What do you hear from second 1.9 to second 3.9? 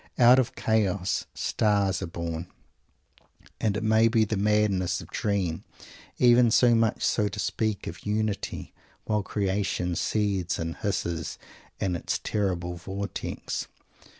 are born. And it